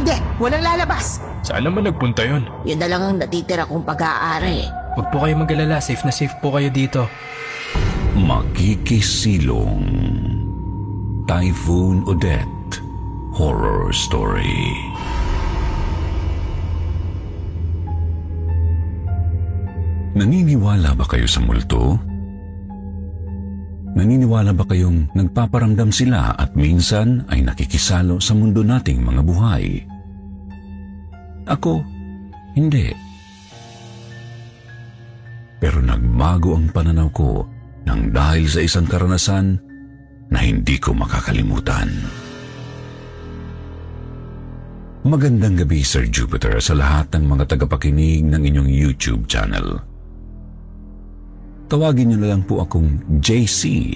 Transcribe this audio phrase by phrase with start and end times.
[0.00, 1.20] Hindi, walang lalabas.
[1.44, 2.48] Saan naman nagpunta yon?
[2.64, 4.64] Yun na lang ang natitira kong pag-aari.
[4.96, 7.04] Huwag po kayo mag-alala, safe na safe po kayo dito.
[8.16, 9.84] Makikisilong
[11.28, 12.80] Typhoon Odette
[13.36, 14.72] Horror Story
[20.16, 22.00] Naniniwala ba kayo sa multo?
[23.94, 29.89] Naniniwala ba kayong nagpaparamdam sila at minsan ay nakikisalo sa mundo nating mga buhay?
[31.50, 31.82] Ako,
[32.54, 32.94] hindi.
[35.58, 37.42] Pero nagbago ang pananaw ko
[37.84, 39.58] nang dahil sa isang karanasan
[40.30, 41.90] na hindi ko makakalimutan.
[45.00, 49.80] Magandang gabi, Sir Jupiter, sa lahat ng mga tagapakinig ng inyong YouTube channel.
[51.66, 53.90] Tawagin niyo na lang po akong JC.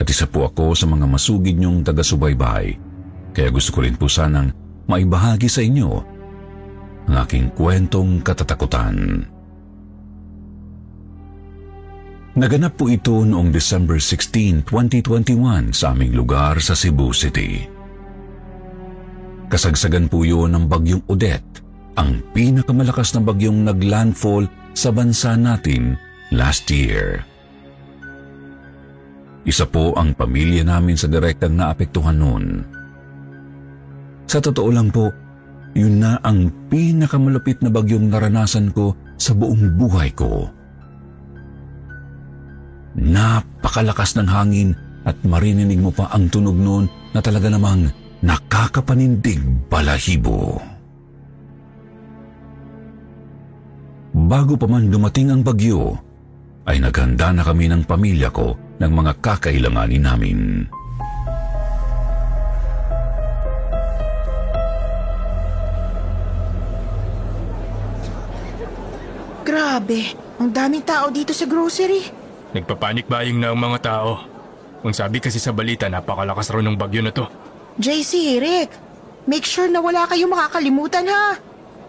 [0.00, 2.74] At isa po ako sa mga masugid niyong taga-subaybay.
[3.36, 4.50] Kaya gusto ko rin po sanang
[4.88, 6.19] maibahagi sa inyo
[7.10, 9.26] ang aking kwentong katatakutan.
[12.38, 17.66] Naganap po ito noong December 16, 2021 sa aming lugar sa Cebu City.
[19.50, 21.58] Kasagsagan po yun ng bagyong Odette,
[21.98, 25.98] ang pinakamalakas na bagyong naglandfall sa bansa natin
[26.30, 27.26] last year.
[29.42, 32.62] Isa po ang pamilya namin sa direktang naapektuhan noon.
[34.30, 35.10] Sa totoo lang po,
[35.74, 40.50] yun na ang pinakamalupit na bagyong naranasan ko sa buong buhay ko.
[42.98, 44.70] Napakalakas ng hangin
[45.06, 47.88] at marininig mo pa ang tunog noon na talaga namang
[48.20, 49.40] nakakapanindig
[49.70, 50.58] balahibo.
[54.10, 55.94] Bago pa man dumating ang bagyo,
[56.66, 60.38] ay naghanda na kami ng pamilya ko ng mga kakailanganin namin.
[69.90, 72.06] Grabe, ang daming tao dito sa grocery.
[72.54, 74.22] Nagpapanik buying na ang mga tao.
[74.86, 77.26] Ang sabi kasi sa balita, napakalakas raw ng bagyo na to.
[77.74, 78.70] JC, Rick,
[79.26, 81.34] make sure na wala kayong makakalimutan ha.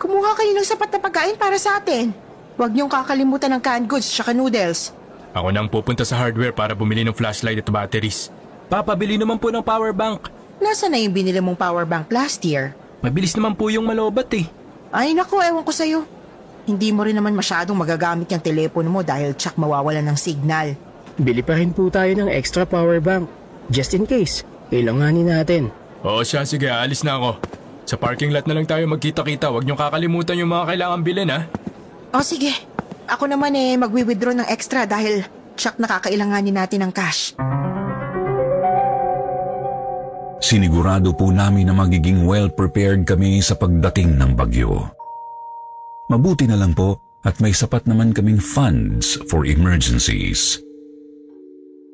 [0.02, 2.10] Kumuha kayo ng sapat na pagkain para sa atin.
[2.58, 4.98] Huwag niyong kakalimutan ng canned goods tsaka noodles.
[5.38, 8.34] Ako na ang pupunta sa hardware para bumili ng flashlight at batteries.
[8.66, 10.26] Papabili naman po ng power bank.
[10.58, 12.74] Nasaan na yung binili mong power bank last year?
[13.06, 14.50] Mabilis naman po yung malobat eh.
[14.90, 16.21] Ay nako, ewan ko sa'yo.
[16.62, 20.78] Hindi mo rin naman masyadong magagamit yung telepono mo dahil tsak mawawalan ng signal.
[21.18, 23.26] Bili pa rin po tayo ng extra power bank.
[23.74, 25.74] Just in case, kailanganin natin.
[26.06, 27.42] Oo siya, sige, alis na ako.
[27.90, 29.50] Sa parking lot na lang tayo magkita-kita.
[29.50, 31.40] Huwag niyong kakalimutan yung mga kailangan bilhin ha.
[32.14, 32.54] O sige,
[33.10, 35.26] ako naman eh magwi-withdraw ng extra dahil
[35.58, 37.34] tsak nakakailanganin natin ng cash.
[40.42, 44.90] Sinigurado po namin na magiging well-prepared kami sa pagdating ng bagyo.
[46.12, 50.60] Mabuti na lang po at may sapat naman kaming funds for emergencies.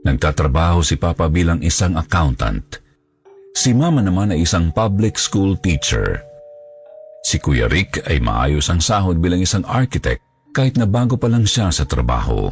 [0.02, 2.82] Nagtatrabaho si Papa bilang isang accountant.
[3.54, 6.18] Si Mama naman ay isang public school teacher.
[7.22, 11.46] Si Kuya Rick ay maayos ang sahod bilang isang architect kahit na bago pa lang
[11.46, 12.50] siya sa trabaho.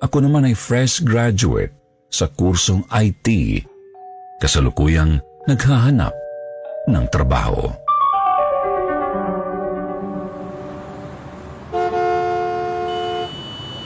[0.00, 1.76] Ako naman ay fresh graduate
[2.08, 3.26] sa kursong IT,
[4.40, 6.12] kasalukuyang naghahanap
[6.88, 7.85] ng trabaho.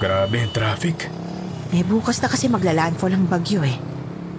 [0.00, 1.12] Grabe ang traffic.
[1.77, 3.77] Eh bukas na kasi magla-landfall ang bagyo eh.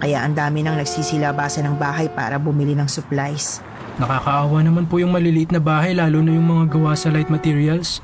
[0.02, 3.62] Kaya ang dami nang nagsisilabasan ng bahay para bumili ng supplies.
[4.02, 8.02] Nakakaawa naman po yung maliliit na bahay lalo na yung mga gawa sa light materials.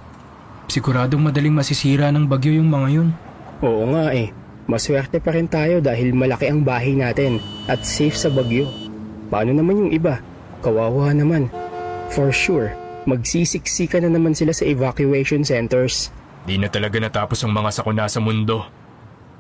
[0.70, 3.08] Siguradong madaling masisira ng bagyo yung mga yun.
[3.66, 4.30] Oo nga eh.
[4.70, 8.70] Maswerte pa rin tayo dahil malaki ang bahay natin at safe sa bagyo.
[9.34, 10.22] Paano naman yung iba?
[10.62, 11.50] Kawawa naman.
[12.14, 12.70] For sure,
[13.10, 16.14] magsisiksika na naman sila sa evacuation centers.
[16.48, 18.64] Di na talaga natapos ang mga sakuna sa mundo.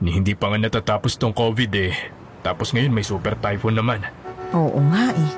[0.04, 1.96] Ni hindi pa nga natatapos tong COVID eh.
[2.44, 4.04] Tapos ngayon may super typhoon naman.
[4.52, 5.32] Oo nga eh.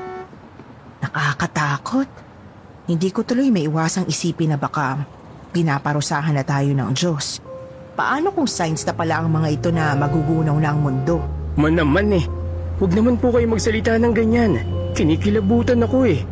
[1.07, 2.11] Nakakatakot.
[2.91, 5.07] Hindi ko tuloy may iwasang isipin na baka
[5.55, 7.39] pinaparusahan na tayo ng Diyos.
[7.95, 11.23] Paano kung signs na pala ang mga ito na magugunaw na ang mundo?
[11.55, 12.27] Man naman eh.
[12.83, 14.59] Huwag naman po kayo magsalita ng ganyan.
[14.99, 16.27] Kinikilabutan ako eh.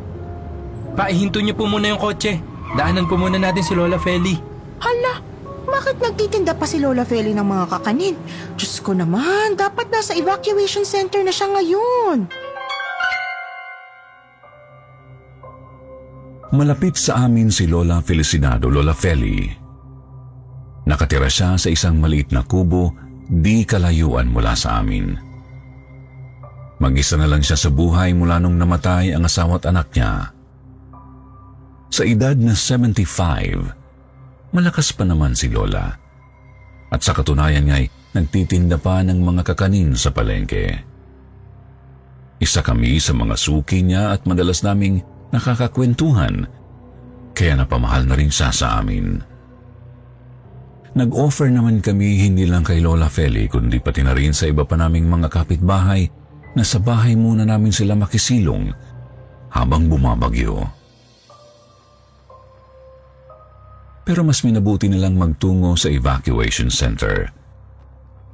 [0.99, 2.43] Paihinto niyo po muna yung kotse.
[2.75, 4.35] Daanan po muna natin si Lola Feli.
[4.83, 5.28] Hala,
[5.69, 8.17] bakit nagtitinda pa si Lola Feli ng mga kakanin?
[8.57, 12.29] Diyos ko naman, dapat nasa evacuation center na siya ngayon.
[16.49, 19.45] Malapit sa amin si Lola Felicinado Lola Feli.
[20.89, 22.97] Nakatira siya sa isang maliit na kubo
[23.29, 25.13] di kalayuan mula sa amin.
[26.81, 30.33] Mag-isa na lang siya sa buhay mula nung namatay ang asawa at anak niya.
[31.93, 33.78] Sa edad na 75,
[34.53, 35.93] malakas pa naman si Lola.
[36.89, 40.73] At sa katunayan nga'y nagtitinda pa ng mga kakanin sa palengke.
[42.39, 45.03] Isa kami sa mga suki niya at madalas naming
[45.35, 46.49] nakakakwentuhan,
[47.37, 49.21] kaya napamahal na rin siya sa amin.
[50.97, 54.75] Nag-offer naman kami hindi lang kay Lola Feli kundi pati na rin sa iba pa
[54.75, 56.09] naming mga kapitbahay
[56.57, 58.73] na sa bahay muna namin sila makisilong
[59.53, 60.78] habang bumabagyo.
[64.09, 67.29] Pero mas minabuti nilang magtungo sa evacuation center.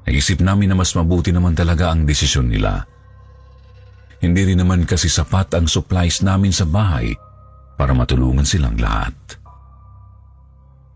[0.06, 2.86] Naisip namin na mas mabuti naman talaga ang desisyon nila.
[4.22, 7.10] Hindi rin naman kasi sapat ang supplies namin sa bahay
[7.74, 9.18] para matulungan silang lahat.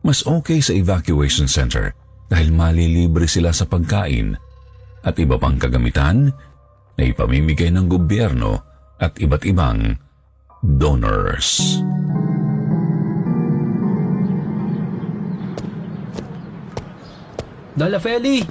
[0.06, 1.90] Mas okay sa evacuation center
[2.30, 4.38] dahil malilibre sila sa pagkain
[5.02, 6.30] at iba pang kagamitan
[6.94, 8.62] na ipamimigay ng gobyerno
[9.02, 9.98] at iba't ibang
[10.62, 11.82] donors.
[17.78, 18.42] Lola Feli!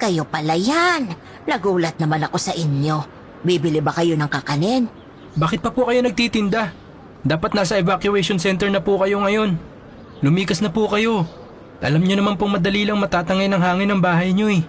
[0.00, 1.12] Kayo pala yan.
[1.44, 3.04] Nagulat naman ako sa inyo.
[3.44, 4.88] Bibili ba kayo ng kakanin?
[5.36, 6.72] Bakit pa po kayo nagtitinda?
[7.20, 9.60] Dapat nasa evacuation center na po kayo ngayon.
[10.24, 11.28] Lumikas na po kayo.
[11.84, 14.64] Alam niyo naman pong madali lang matatangay ng hangin ng bahay niyo eh.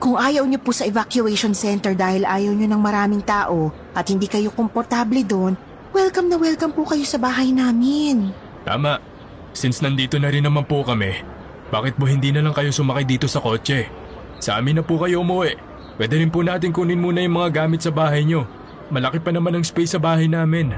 [0.00, 4.24] Kung ayaw niyo po sa evacuation center dahil ayaw niyo ng maraming tao at hindi
[4.24, 5.52] kayo komportable doon,
[5.92, 8.32] welcome na welcome po kayo sa bahay namin.
[8.64, 9.04] Tama.
[9.52, 11.35] Since nandito na rin naman po kami,
[11.66, 13.90] bakit po hindi na lang kayo sumakay dito sa kotse?
[14.38, 15.58] Sa amin na po kayo umuwi.
[15.96, 18.44] Pwede rin po natin kunin muna yung mga gamit sa bahay nyo.
[18.92, 20.70] Malaki pa naman ang space sa bahay namin.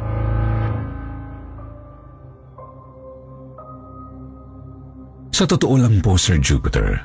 [5.34, 6.98] Sa totoo lang po, Sir Jupiter,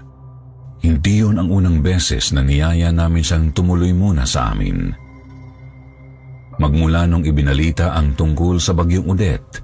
[0.82, 4.90] hindi yon ang unang beses na niyaya namin siyang tumuloy muna sa amin.
[6.58, 9.62] Magmula nung ibinalita ang tungkol sa bagyong Odette,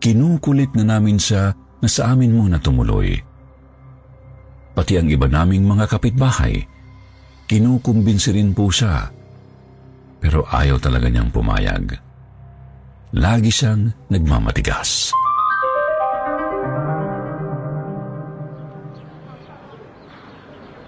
[0.00, 3.27] kinukulit na namin siya na sa amin muna tumuloy.
[4.78, 6.62] Pati ang iba naming mga kapitbahay,
[7.50, 9.10] kinukumbinsi rin po siya.
[10.22, 11.98] Pero ayaw talaga niyang pumayag.
[13.18, 15.10] Lagi siyang nagmamatigas.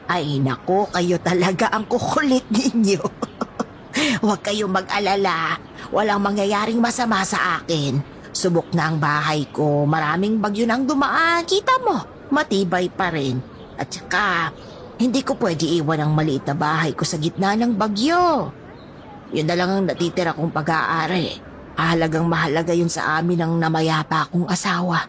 [0.07, 3.03] Ay nako, kayo talaga ang kukulit ninyo.
[4.23, 5.59] Huwag kayong mag-alala.
[5.91, 7.99] Walang mangyayaring masama sa akin.
[8.31, 9.83] Subok na ang bahay ko.
[9.83, 11.43] Maraming bagyo nang dumaan.
[11.43, 13.59] Kita mo, matibay pa rin.
[13.81, 14.53] At saka,
[15.01, 18.53] hindi ko pwede iwan ang maliit na bahay ko sa gitna ng bagyo.
[19.33, 21.41] Yun na lang ang natitira kong pag-aari.
[21.81, 25.09] Ahalagang mahalaga yun sa amin ng namayapa kong asawa.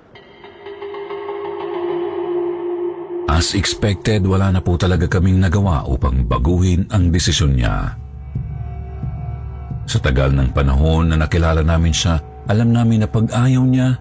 [3.31, 7.95] As expected, wala na po talaga kaming nagawa upang baguhin ang desisyon niya.
[9.87, 13.97] Sa tagal ng panahon na nakilala namin siya, alam namin na pag ayaw niya,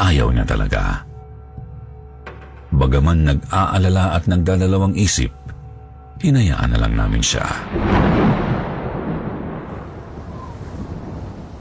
[0.00, 1.05] ayaw niya talaga.
[2.74, 5.30] Bagaman nag-aalala at nagdadalawang isip,
[6.18, 7.46] hinayaan na lang namin siya.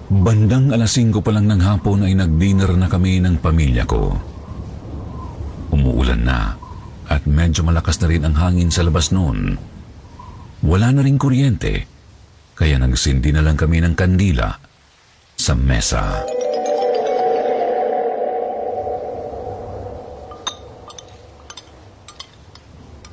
[0.05, 4.13] Bandang alas 5 pa lang ng hapon ay nag-dinner na kami ng pamilya ko.
[5.74, 6.55] Umuulan na
[7.09, 9.57] at medyo malakas na rin ang hangin sa labas noon.
[10.65, 11.85] Wala na rin kuryente,
[12.57, 14.57] kaya nagsindi na lang kami ng kandila
[15.35, 16.35] sa mesa.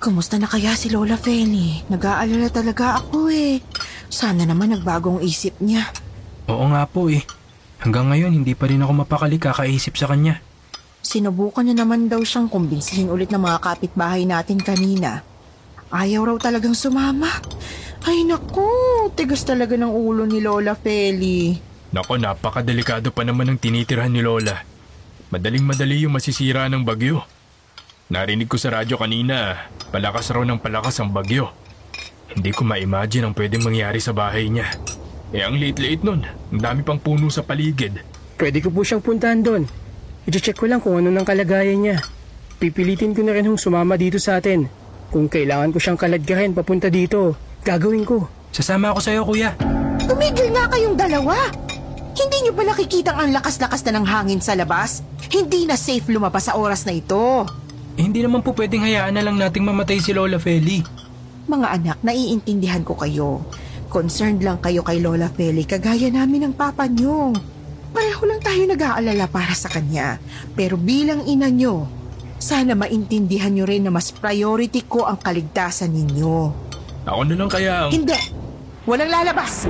[0.02, 1.87] Kumusta na kaya si Lola Feli?
[1.87, 3.62] Nag-aalala talaga ako eh.
[4.11, 5.94] Sana naman nagbagong isip niya.
[6.50, 7.23] Oo nga po eh.
[7.78, 10.42] Hanggang ngayon hindi pa rin ako mapakali kakaisip sa kanya.
[11.06, 15.23] Sinubukan niya naman daw siyang kumbinsihin ulit ng mga kapitbahay natin kanina.
[15.94, 17.30] Ayaw raw talagang sumama.
[18.02, 18.66] Ay naku,
[19.14, 21.54] tigas talaga ng ulo ni Lola Feli.
[21.94, 24.66] Nako, napakadelikado pa naman ang tinitirahan ni Lola.
[25.30, 27.23] Madaling madali yung masisira ng bagyo.
[28.12, 29.57] Narinig ko sa radyo kanina,
[29.88, 31.49] palakas raw ng palakas ang bagyo.
[32.37, 34.69] Hindi ko ma-imagine ang pwedeng mangyari sa bahay niya.
[35.33, 38.04] Eh ang liit-liit nun, ang dami pang puno sa paligid.
[38.37, 39.64] Pwede ko po siyang puntahan doon.
[40.28, 42.04] I-check ko lang kung ano ng kalagayan niya.
[42.61, 44.69] Pipilitin ko na rin hong sumama dito sa atin.
[45.09, 47.33] Kung kailangan ko siyang kaladgahin papunta dito,
[47.64, 48.28] gagawin ko.
[48.52, 49.57] Sasama ako sa'yo kuya.
[50.04, 51.49] Tumigil nga kayong dalawa.
[52.12, 55.00] Hindi niyo ba nakikitang ang lakas-lakas na ng hangin sa labas?
[55.33, 57.49] Hindi na safe lumabas sa oras na ito.
[57.96, 60.80] Eh, hindi naman po pwedeng hayaan na lang nating mamatay si Lola Feli.
[61.44, 63.44] Mga anak, naiintindihan ko kayo.
[63.92, 67.37] Concerned lang kayo kay Lola Feli kagaya namin ng papa niyo.
[67.92, 70.16] Pareho lang tayo nag-aalala para sa kanya.
[70.56, 71.84] Pero bilang ina niyo,
[72.40, 76.37] sana maintindihan niyo rin na mas priority ko ang kaligtasan ninyo.
[77.04, 77.90] Ako na lang kaya ang...
[77.92, 78.16] Hindi!
[78.88, 79.68] Walang lalabas!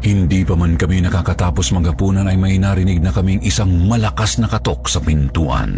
[0.00, 4.88] Hindi pa man kami nakakatapos maghapunan ay may narinig na kaming isang malakas na katok
[4.88, 5.76] sa pintuan.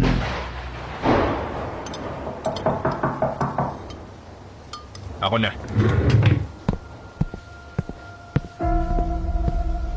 [5.19, 5.51] Ako na.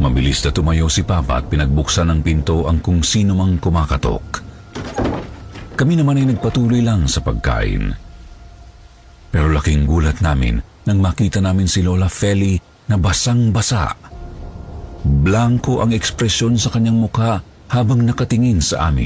[0.03, 4.43] Mabilis na tumayo si Papa at pinagbuksan ng pinto ang kung sino mang kumakatok.
[5.79, 7.95] Kami naman ay nagpatuloy lang sa pagkain.
[9.31, 12.59] Pero laking gulat namin nang makita namin si Lola Feli
[12.91, 14.16] na basang-basa.
[15.07, 17.39] Blanco ang ekspresyon sa kanyang mukha
[17.71, 19.06] habang nakatingin sa amin.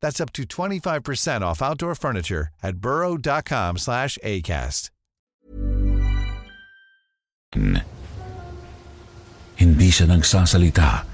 [0.00, 4.90] That's up to 25% off outdoor furniture at burrow.com slash ACAST.
[9.56, 11.08] Hindi siya nagsasalita,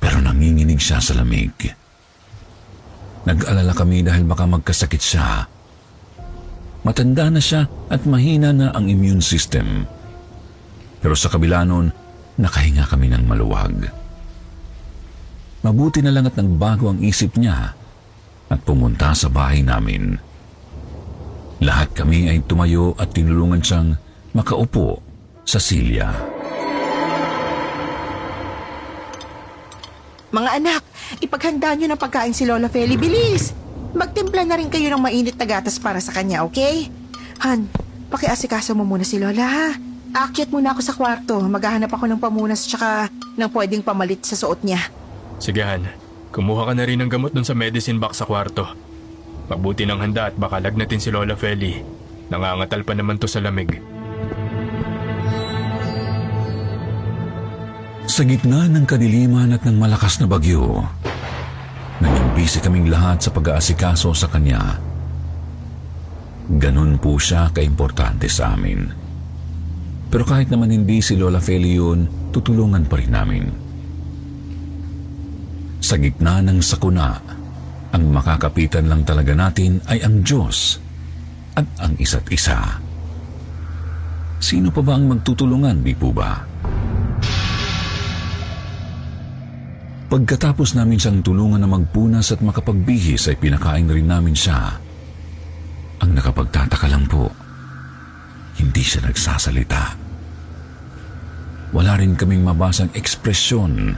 [0.00, 1.52] pero nanginginig siya sa lamig.
[3.28, 5.44] Nag-alala kami dahil baka magkasakit siya.
[6.88, 9.84] Matanda na siya at mahina na ang immune system.
[11.04, 11.92] Pero sa kabila nun,
[12.40, 13.76] nakahinga kami ng maluwag.
[15.60, 17.76] Mabuti na lang at nagbago ang isip niya
[18.48, 20.16] at pumunta sa bahay namin.
[21.58, 23.98] Lahat kami ay tumayo at tinulungan siyang
[24.32, 25.02] makaupo
[25.42, 26.12] sa silya.
[30.28, 30.82] Mga anak,
[31.24, 33.00] ipaghanda nyo ng pagkain si Lola Feli.
[33.00, 33.56] Bilis!
[33.96, 36.92] Magtimpla na rin kayo ng mainit na gatas para sa kanya, okay?
[37.40, 37.64] Han,
[38.12, 39.68] pakiasikaso mo muna si Lola, ha?
[40.08, 41.40] Aakyat muna ako sa kwarto.
[41.40, 44.80] Maghahanap ako ng pamunas tsaka ng pwedeng pamalit sa suot niya.
[45.40, 45.88] Sige Han,
[46.30, 48.64] kumuha ka na rin ng gamot dun sa medicine box sa kwarto.
[49.48, 51.80] Mabuti ng handa at baka lagnatin si Lola Feli.
[52.28, 53.80] Nangangatal pa naman to sa lamig.
[58.08, 60.84] Sa gitna ng kadiliman at ng malakas na bagyo,
[62.00, 64.80] naging busy kaming lahat sa pag-aasikaso sa kanya.
[66.48, 68.88] Ganun po siya kaimportante sa amin.
[70.08, 73.67] Pero kahit naman hindi si Lola Feli yun, tutulungan pa rin namin.
[75.88, 77.16] Sa gitna ng sakuna,
[77.96, 80.76] ang makakapitan lang talaga natin ay ang Diyos
[81.56, 82.76] at ang isa't isa.
[84.36, 86.44] Sino pa ba ang magtutulungan, di po ba?
[90.12, 94.76] Pagkatapos namin siyang tulungan na magpunas at makapagbihis ay pinakain rin namin siya.
[96.04, 97.32] Ang nakapagtataka lang po,
[98.60, 99.96] hindi siya nagsasalita.
[101.72, 103.96] Wala rin kaming mabasang ekspresyon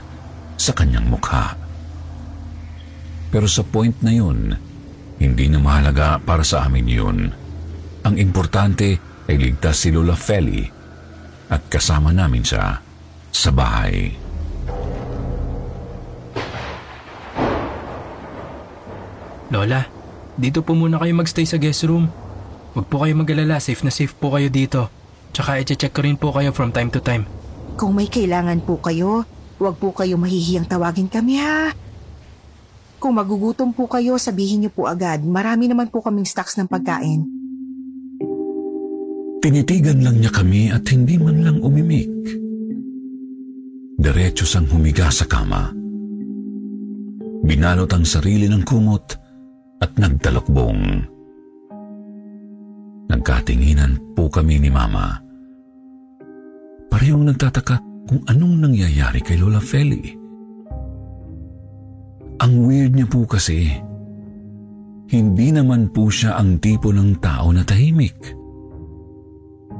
[0.55, 1.60] sa kanyang mukha.
[3.31, 4.59] Pero sa point na yun,
[5.17, 7.19] hindi na mahalaga para sa amin yun.
[8.03, 8.99] Ang importante
[9.31, 10.67] ay ligtas si Lola Feli
[11.47, 12.83] at kasama namin siya
[13.31, 14.11] sa bahay.
[19.51, 19.83] Lola,
[20.39, 22.07] dito po muna kayo magstay sa guest room.
[22.71, 24.87] Huwag po kayo mag-alala, safe na safe po kayo dito.
[25.35, 27.27] Tsaka i-check ko rin po kayo from time to time.
[27.75, 29.27] Kung may kailangan po kayo,
[29.59, 31.75] huwag po kayo mahihiyang tawagin kami ha.
[33.01, 35.25] Kung magugutom po kayo, sabihin niyo po agad.
[35.25, 37.25] Marami naman po kaming stocks ng pagkain.
[39.41, 42.13] Tinitigan lang niya kami at hindi man lang umimik.
[43.97, 45.73] Diretso sang humiga sa kama.
[47.41, 49.17] Binalot ang sarili ng kumot
[49.81, 51.01] at nagtalokbong.
[53.09, 55.17] Nagkatinginan po kami ni Mama.
[56.85, 60.20] Parehong nagtataka kung anong nangyayari kay Lola Feli.
[62.41, 63.69] Ang weird niya po kasi,
[65.13, 68.17] hindi naman po siya ang tipo ng tao na tahimik.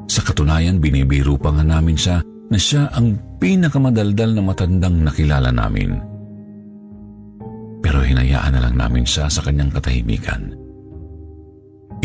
[0.06, 5.98] Sa katunayan, binibiro pa nga namin siya na siya ang pinakamadaldal na matandang nakilala namin.
[7.82, 10.54] Pero hinayaan na lang namin siya sa kanyang katahimikan.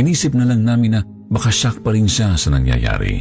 [0.01, 3.21] Inisip na lang namin na baka shock pa rin siya sa nangyayari.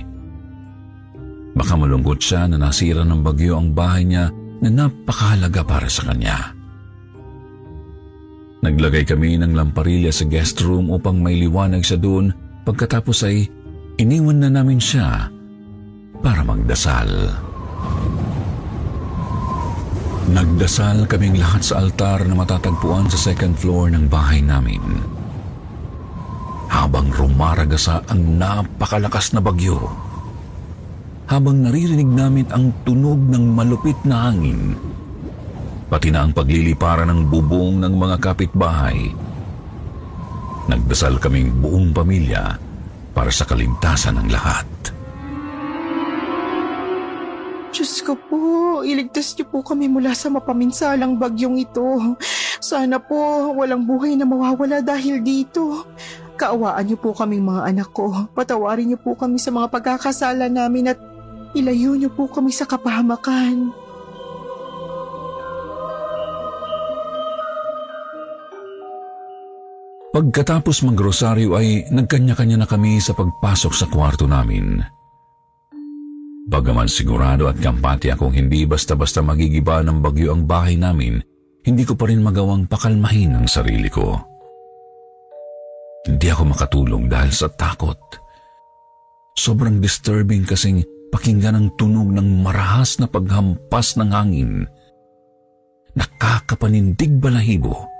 [1.51, 4.31] Baka malungkot siya na nasira ng bagyo ang bahay niya
[4.63, 6.54] na napakahalaga para sa kanya.
[8.65, 12.33] Naglagay kami ng lamparilla sa guest room upang may liwanag siya doon
[12.65, 13.45] pagkatapos ay
[14.01, 15.29] iniwan na namin siya
[16.25, 17.05] para magdasal.
[20.33, 24.81] Nagdasal kaming lahat sa altar na matatagpuan sa second floor ng bahay namin.
[26.65, 29.77] Habang rumaragasa ang napakalakas na bagyo,
[31.29, 34.73] habang naririnig namin ang tunog ng malupit na hangin,
[35.95, 39.15] pati na ang paglilipara ng bubong ng mga kapitbahay.
[40.67, 42.59] Nagdasal kaming buong pamilya
[43.15, 44.67] para sa kaligtasan ng lahat.
[47.71, 48.43] Diyos ko po,
[48.83, 52.19] iligtas niyo po kami mula sa mapaminsalang bagyong ito.
[52.59, 55.87] Sana po walang buhay na mawawala dahil dito.
[56.35, 58.27] Kaawaan niyo po kaming mga anak ko.
[58.35, 60.99] Patawarin niyo po kami sa mga pagkakasala namin at
[61.55, 63.84] ilayo niyo po kami sa kapahamakan.
[70.15, 74.79] Pagkatapos magrosaryo ay nagkanya-kanya na kami sa pagpasok sa kwarto namin.
[76.47, 81.19] Bagaman sigurado at kampante akong hindi basta-basta magigiba ng bagyo ang bahay namin,
[81.67, 84.15] hindi ko pa rin magawang pakalmahin ang sarili ko.
[86.07, 87.99] Hindi ako makatulog dahil sa takot.
[89.35, 90.79] Sobrang disturbing kasing
[91.11, 94.63] pakinggan ang tunog ng marahas na paghampas ng hangin.
[95.91, 97.94] Nakakapanindig balahibo.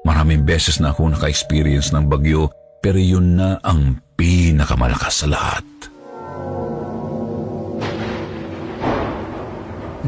[0.00, 2.48] Maraming beses na ako naka-experience ng bagyo
[2.80, 5.64] pero yun na ang pinakamalakas sa lahat.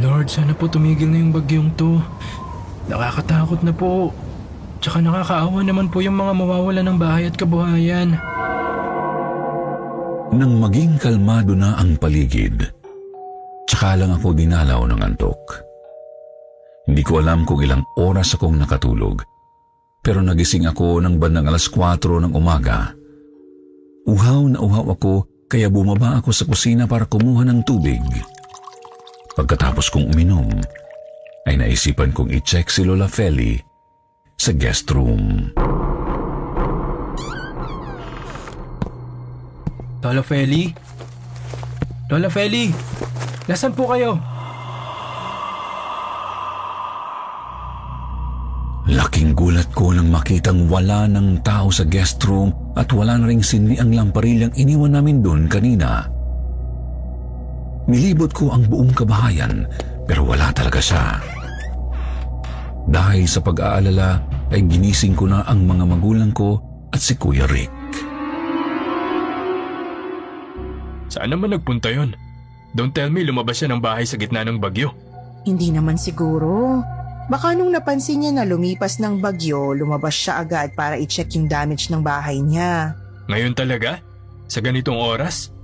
[0.00, 2.00] Lord, sana po tumigil na yung bagyong to.
[2.88, 4.08] Nakakatakot na po.
[4.80, 8.16] Tsaka nakakaawa naman po yung mga mawawala ng bahay at kabuhayan.
[10.32, 12.72] Nang maging kalmado na ang paligid,
[13.68, 15.60] tsaka lang ako dinalaw ng antok.
[16.88, 19.22] Hindi ko alam kung ilang oras akong nakatulog
[20.02, 22.90] pero nagising ako ng bandang alas 4 ng umaga.
[24.02, 28.02] Uhaw na uhaw ako kaya bumaba ako sa kusina para kumuha ng tubig.
[29.38, 30.50] Pagkatapos kong uminom,
[31.46, 33.54] ay naisipan kong i-check si Lola Feli
[34.34, 35.54] sa guest room.
[40.02, 40.66] Lola Feli?
[42.10, 42.74] Lola Feli?
[43.46, 44.31] Nasaan po kayo?
[49.22, 53.38] Laking gulat ko nang makitang wala ng tao sa guest room at wala na ring
[53.38, 56.10] sinli ang lamparilyang iniwan namin doon kanina.
[57.86, 59.62] Nilibot ko ang buong kabahayan
[60.10, 61.22] pero wala talaga siya.
[62.90, 64.18] Dahil sa pag-aalala
[64.50, 66.58] ay ginising ko na ang mga magulang ko
[66.90, 67.70] at si Kuya Rick.
[71.14, 72.18] Saan naman nagpunta yon?
[72.74, 74.90] Don't tell me lumabas siya ng bahay sa gitna ng bagyo.
[75.46, 76.82] Hindi naman siguro.
[77.30, 81.86] Baka nung napansin niya na lumipas ng bagyo, lumabas siya agad para i-check yung damage
[81.88, 82.98] ng bahay niya.
[83.30, 84.02] Ngayon talaga?
[84.50, 85.54] Sa ganitong oras?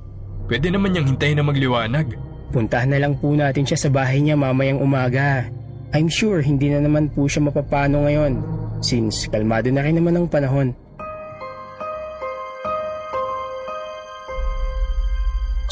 [0.47, 2.15] Pwede naman niyang hintayin na magliwanag.
[2.55, 5.45] Puntahan na lang po natin siya sa bahay niya mamayang umaga.
[5.93, 8.41] I'm sure hindi na naman po siya mapapano ngayon
[8.81, 10.73] since kalmado na rin naman ang panahon.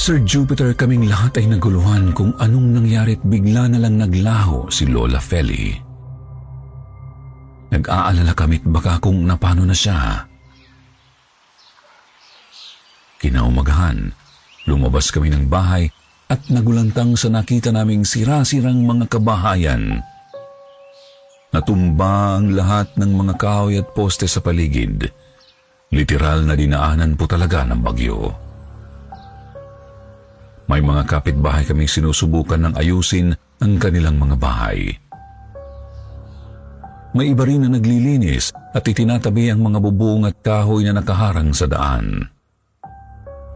[0.06, 4.86] Sir Jupiter, kaming lahat ay naguluhan kung anong nangyari at bigla na lang naglaho si
[4.86, 5.74] Lola Feli.
[7.74, 10.22] Nag-aalala kami't baka kung napano na siya.
[13.18, 14.14] Kinaumagahan,
[14.70, 15.90] lumabas kami ng bahay
[16.30, 20.06] at nagulantang sa nakita naming sira-sirang mga kabahayan.
[21.50, 25.10] Natumba ang lahat ng mga kahoy at poste sa paligid.
[25.90, 28.45] Literal na dinaanan po talaga ng bagyo.
[30.66, 34.90] May mga kapitbahay kaming sinusubukan ng ayusin ang kanilang mga bahay.
[37.16, 41.64] May iba rin na naglilinis at itinatabi ang mga bubong at kahoy na nakaharang sa
[41.64, 42.28] daan.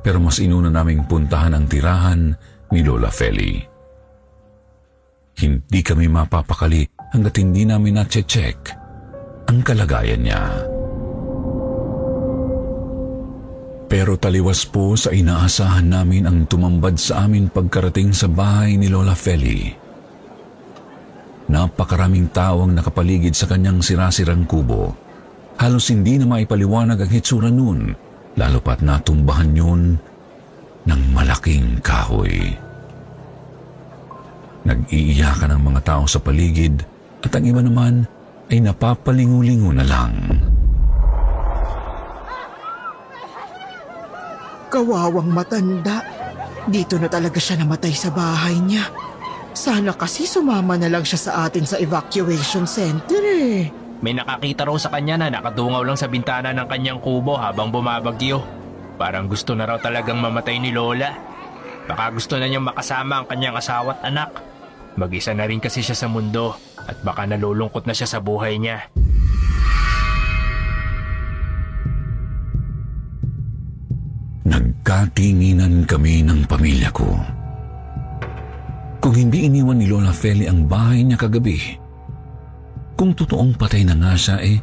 [0.00, 2.32] Pero mas inuna naming puntahan ang tirahan
[2.72, 3.60] ni Lola Feli.
[5.44, 8.58] Hindi kami mapapakali hanggat hindi namin na-check
[9.44, 10.79] ang kalagayan niya.
[13.90, 19.18] Pero taliwas po sa inaasahan namin ang tumambad sa amin pagkarating sa bahay ni Lola
[19.18, 19.66] Feli.
[21.50, 24.94] Napakaraming tao ang nakapaligid sa kanyang sirasirang kubo.
[25.58, 27.90] Halos hindi na maipaliwanag ang hitsura noon,
[28.38, 29.98] lalo pat natumbahan yun
[30.86, 32.54] ng malaking kahoy.
[34.70, 36.78] Nag-iiyakan ang mga tao sa paligid
[37.26, 38.06] at ang iba naman
[38.54, 40.14] ay napapalingulingo na lang.
[44.70, 46.06] Kawawang matanda.
[46.70, 48.86] Dito na talaga siya namatay sa bahay niya.
[49.50, 53.66] Sana kasi sumama na lang siya sa atin sa evacuation center eh.
[54.00, 58.40] May nakakita raw sa kanya na nakadungaw lang sa bintana ng kanyang kubo habang bumabagyo.
[58.96, 61.12] Parang gusto na raw talagang mamatay ni Lola.
[61.90, 64.30] Baka gusto na niyang makasama ang kanyang asawa at anak.
[64.94, 66.54] Mag-isa na rin kasi siya sa mundo
[66.86, 68.86] at baka nalulungkot na siya sa buhay niya.
[74.90, 77.14] Nagkatinginan kami ng pamilya ko.
[78.98, 81.78] Kung hindi iniwan ni Lola Feli ang bahay niya kagabi,
[82.98, 84.58] kung totoong patay na nga siya eh,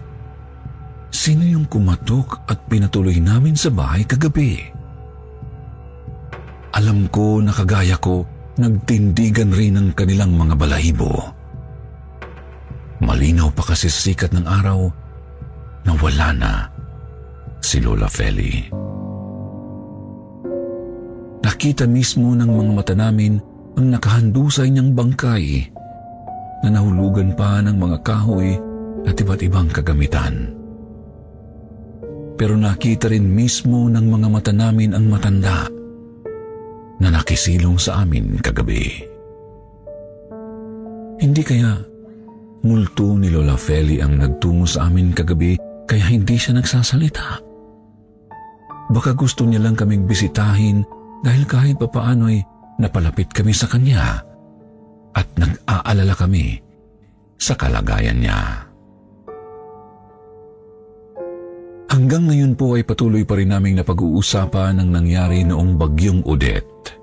[1.16, 4.68] sino yung kumatok at pinatuloy namin sa bahay kagabi?
[6.76, 8.28] Alam ko na kagaya ko,
[8.60, 11.24] nagtindigan rin ang kanilang mga balahibo.
[13.00, 14.92] Malinaw pa kasi sikat ng araw
[15.88, 16.52] na wala na
[17.64, 18.68] si Lola Feli.
[21.48, 23.40] Nakita mismo ng mga mata namin
[23.80, 25.64] ang nakahandusay niyang bangkay
[26.60, 28.60] na nahulugan pa ng mga kahoy
[29.08, 30.52] at iba't ibang kagamitan.
[32.36, 35.72] Pero nakita rin mismo ng mga mata namin ang matanda
[37.00, 39.08] na nakisilong sa amin kagabi.
[41.24, 41.80] Hindi kaya
[42.68, 45.56] multo ni Lola Feli ang nagtungo sa amin kagabi
[45.88, 47.40] kaya hindi siya nagsasalita.
[48.92, 52.42] Baka gusto niya lang kaming bisitahin dahil kahit papaano'y
[52.78, 54.22] napalapit kami sa kanya
[55.18, 56.62] at nag-aalala kami
[57.38, 58.68] sa kalagayan niya.
[61.88, 66.94] Hanggang ngayon po ay patuloy pa rin naming napag-uusapan ng nangyari noong bagyong Odette.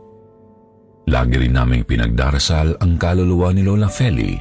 [1.10, 4.38] Lagi rin naming pinagdarasal ang kaluluwa ni Lola Feli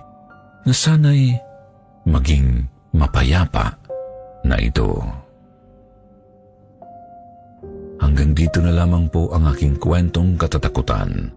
[0.63, 1.33] na sana'y
[2.05, 3.81] maging mapayapa
[4.45, 5.22] na ito.
[8.03, 11.31] Hanggang dito na lamang po ang aking kwentong katatakutan.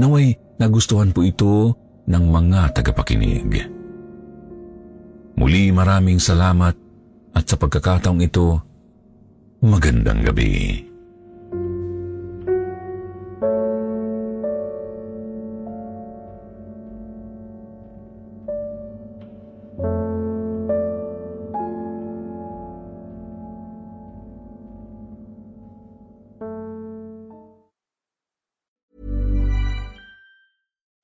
[0.00, 1.76] Naway nagustuhan po ito
[2.08, 3.68] ng mga tagapakinig.
[5.36, 6.72] Muli maraming salamat
[7.36, 8.56] at sa pagkakataong ito,
[9.60, 10.91] magandang gabi.